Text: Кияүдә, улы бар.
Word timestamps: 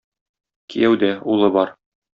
Кияүдә, 0.75 1.13
улы 1.35 1.55
бар. 1.59 1.77